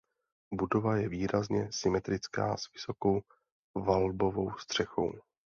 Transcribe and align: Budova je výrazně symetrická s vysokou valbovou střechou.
Budova 0.53 0.97
je 0.97 1.09
výrazně 1.09 1.67
symetrická 1.71 2.57
s 2.57 2.73
vysokou 2.73 3.21
valbovou 3.75 4.51
střechou. 4.57 5.11